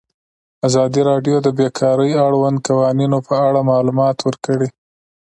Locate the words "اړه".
3.47-3.67